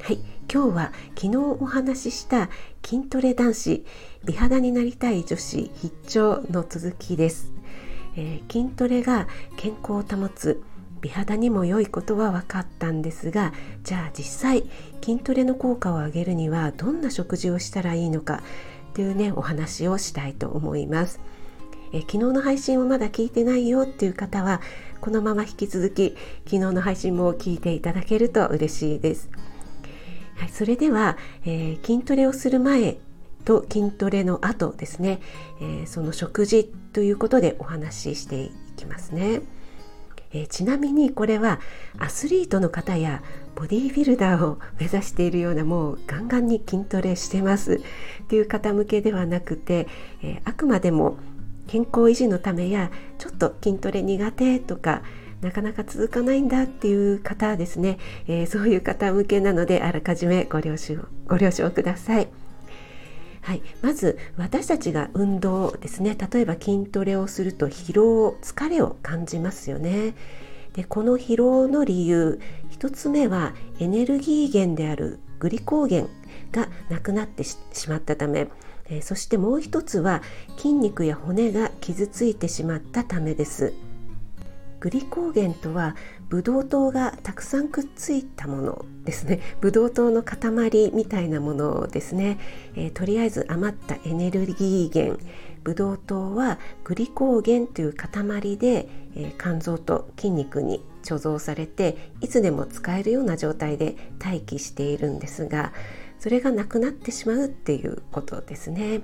[0.00, 0.18] はい
[0.52, 2.48] 今日は昨日お話しした
[2.84, 3.84] 筋トレ男子
[4.24, 7.52] 美肌になりたい女子必聴の続きです、
[8.16, 10.62] えー、筋トレが健康を保つ
[11.00, 14.64] 美肌にも良いことは分かったんですがじゃあ実際
[15.02, 18.42] 筋トレの効果を上げるにはどんな食事をしたらいいのか
[18.94, 21.20] というねお話をしたいと思います。
[21.92, 24.60] え昨日の配信をまだ聞いてないよっていう方は
[25.00, 29.30] このまま引き続き昨日の配信も聞いていただけると嬉しいです。
[30.36, 32.98] はい、それでは、えー、筋トレをする前
[33.44, 35.20] と筋トレの後ですね、
[35.60, 39.42] えー、その食事ということでお話ししていきますね。
[40.32, 41.60] えー、ちなみにこれは
[41.98, 43.22] アスリートの方や
[43.54, 47.80] ボディービルダーを目指しているようなもうガンガンに筋トレしてます
[48.24, 49.86] っていう方向けではなくて、
[50.22, 51.16] えー、あくまでも
[51.68, 55.02] 健康維持のためやちょっと筋トレ苦手とか
[55.40, 60.96] なかなか続かないんだっていう方ですね、えー、そういう方向けなのであらかじめご了承
[61.28, 62.28] ご了承ください。
[63.42, 70.14] はい、まず私たちが運動ですね例えば筋トレをすると疲労疲れを感じますよね。
[70.72, 76.08] でこの疲労の理由1つ目はエネルギー源であるグリコーゲン
[76.50, 77.56] がなくなってし
[77.88, 78.48] まったため、
[78.88, 80.22] え、そしてもう一つは
[80.56, 83.74] 筋肉や骨が傷ついてしまったためです。
[84.80, 85.96] グリコーゲンとは
[86.28, 89.40] ブドウ糖がたくさんくっついたものですね。
[89.60, 92.38] ブドウ糖の塊みたいなものですね、
[92.74, 95.20] えー、とりあえず余ったエネルギー源。
[95.62, 105.72] ブドウ糖はグリコーゲンという塊で、えー、肝臓と筋肉に貯蔵されていつでも使えるような状態で待機しているんですが
[106.18, 109.00] それがなくなってしまうっていうことですね。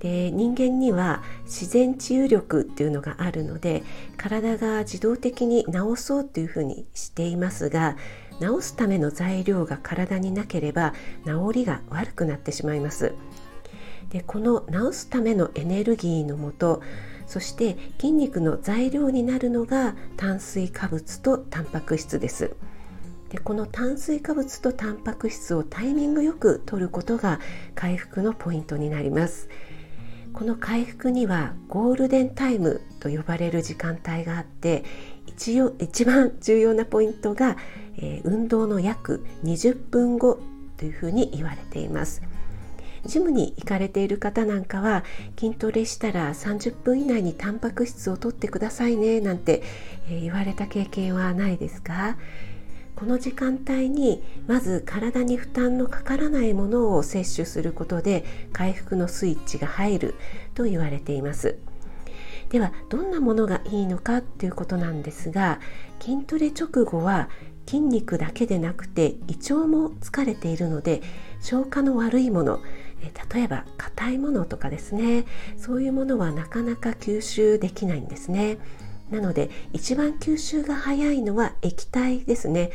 [0.00, 3.82] で人間には自然治癒力っていうのがあるので
[4.16, 7.96] 体が自動的に治そうというふうにしていますが
[8.40, 10.94] 治すための材料が体になければ
[11.24, 13.12] 治りが悪くなってしまいます。
[14.10, 16.80] でこの治すためのエネルギーのもと
[17.26, 22.54] そして筋肉の材料になるのが炭水化物とタンパク質です。
[23.28, 27.40] でこの炭水化物とタンパク質をタイミングよく取ることが
[27.74, 29.50] 回復のポイントになります。
[30.38, 34.84] この回復にはゴールデンタイムと呼ばれる時間帯があって
[35.26, 37.56] 一応一番重要なポイントが、
[37.96, 40.38] えー、運動の約20分後
[40.76, 42.22] というふうに言われています。
[43.04, 45.02] ジムに行かれている方なんかは
[45.36, 49.62] 筋トレしたら30分以内にタンパク質を取ってくださいねなんて、
[50.08, 52.16] えー、言われた経験はないですか？
[52.98, 60.14] この時間帯にまず体に負担のかからないものを摂取することで回復のスイッチが入る
[60.56, 61.58] と言われています
[62.48, 65.60] ではどんなものがいいのかということなんですが
[66.00, 67.28] 筋トレ直後は
[67.66, 71.00] 筋肉だけでなくて胃腸も疲れているので
[71.40, 72.60] 消化の悪いもの
[73.32, 75.24] 例えば硬いものとかですね
[75.56, 78.58] そういうものはなかなか吸収できないんですね。
[79.10, 82.70] なので一番吸収が早いのは液体ですね、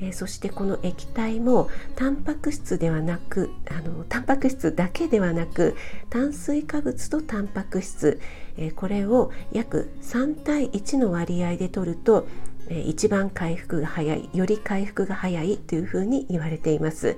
[0.00, 5.76] えー、そしてこの液体もタンパク質ではなくあのタンパク質だけではなく
[6.10, 8.20] 炭水化物とタンパク質、
[8.56, 12.26] えー、これを約3対1の割合で取ると、
[12.68, 17.16] えー、一番回復が早いより回復が早いというふうに言われています。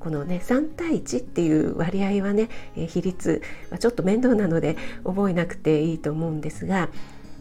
[0.00, 6.88] このね3対1っていう割合はね比率はちょっと面倒なので覚えなくていいと思うんですが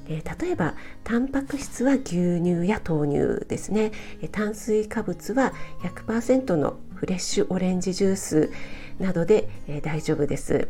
[0.10, 3.92] えー、例えばタンパク質は牛乳や豆乳ですね、
[4.22, 5.54] えー、炭水化物は
[5.84, 8.52] 100%のフレッシュオレンジジュース
[9.00, 10.68] などで、えー、大丈夫です。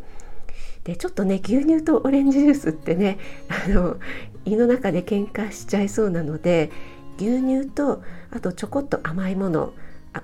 [0.84, 3.18] でちょっとね牛乳とオレンジジュースってね
[3.48, 3.96] あの
[4.44, 6.70] 胃の中で喧嘩しちゃいそうなので
[7.18, 9.74] 牛乳とあとちょこっと甘いもの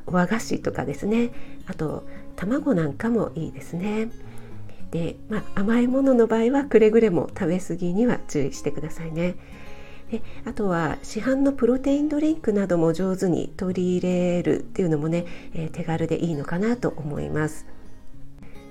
[0.06, 1.30] 和菓子とかですね
[1.66, 2.04] あと
[2.36, 4.08] 卵なんかもいいですね。
[4.96, 9.34] で、まあ、甘いものの場合はくれぐれも食べ過ぎには注意してくださいね。
[10.10, 17.66] であとは市販のプロテインドリンクなども上手に取り入れるっていうのもね、えー、手軽でいいのかなと思います。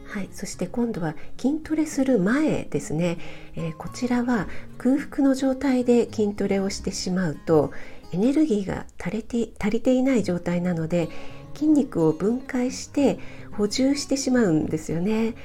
[0.07, 3.17] はい、そして今度は筋トレする前ですね、
[3.55, 7.71] えー、こちらは空腹の状態で筋トレをしてしまうと
[8.13, 11.09] エネルギーが足りて足りていない状態なので
[11.53, 13.19] 筋肉を分解して
[13.51, 15.35] 補充してしまうんですよね。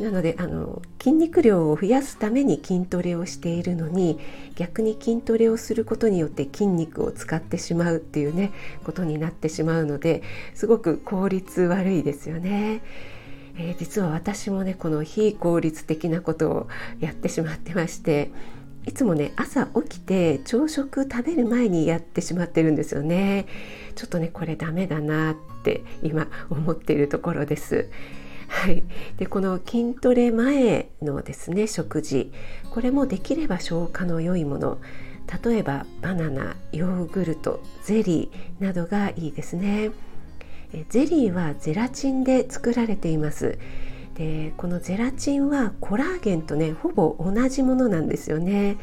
[0.00, 4.18] なのであの筋肉量を増やすために筋トレをしているのに
[4.54, 8.52] 逆に筋トレをすることによって筋肉を使ってしまうっていうね
[8.84, 10.22] ことになってしまうので
[10.54, 12.82] すごく効率悪いですよね。
[13.58, 16.68] えー、実は私もねこの非効率的なことを
[17.00, 18.30] やってしまってまして
[18.84, 23.46] いつもね朝起きて朝食食べる前にやってしまってるんですよね
[23.94, 27.88] ちょっとねこれダメだなって今思っているところです
[28.48, 28.82] はい、
[29.16, 32.32] でこの筋トレ前のですね食事。
[32.70, 34.78] これもできれば消化の良いもの。
[35.44, 39.90] 例えばバナナヨーグルトゼリーなどがいいですね。
[40.72, 43.58] えゼリーはゼラチンで作られています。
[44.14, 48.76] でこのゼラチンはコラーゲンとねほぼ同じものなんですよね。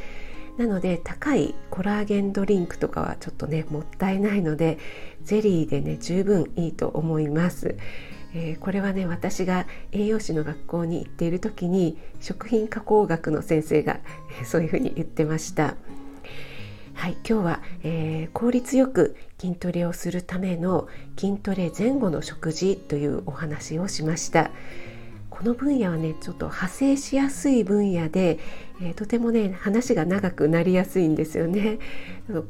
[0.57, 4.77] なので高いコラーゲンドリンクとかはちょっとねもったいないので
[5.23, 7.75] ゼリーでね十分いいと思います、
[8.35, 13.99] えー、これはね私が栄養士の学校に行っている時に食品加工学の先生が
[14.41, 15.75] え そういうふうに言ってました
[16.95, 20.87] はい、今日は、えー、効率よく筋トレをするための
[21.17, 24.51] 筋トレ前後の食事というお話をしました。
[25.33, 28.37] この分野はねちょっと派生しやすい分野で、
[28.79, 31.79] えー、とてもね話が長くなりやすいんですよね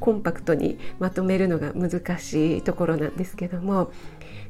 [0.00, 3.90] コンパクトにまとめるのが難しいところなんですけども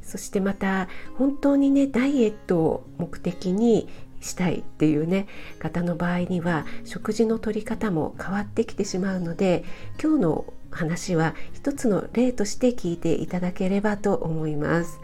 [0.05, 3.89] そしてまた本当にねダイエットを目的に
[4.21, 5.27] したいっていうね
[5.59, 9.65] 方の場合には食事の取り方も変わってきてしまうので
[10.03, 15.01] 今日の話は一つの例として聞いていただければと思います。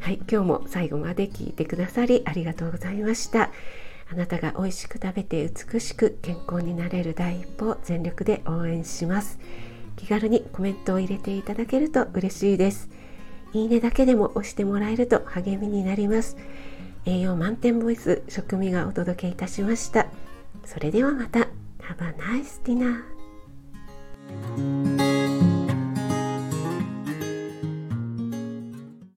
[0.00, 3.50] はい、今日も最後まで聞いてくださりありがとうございました。
[4.10, 9.38] あなたが美味しく食べて美しく健康になれる第一歩を全力で応援します。
[9.96, 12.90] 気軽にコメントを入れていただけると嬉しいです。
[13.54, 16.36] いいねだけでも押してもらえると励みになります。
[17.06, 20.06] 栄養満点ボイス食味がお届けいたしました。
[20.64, 21.48] それではまた。
[21.84, 23.04] Have a nice dinner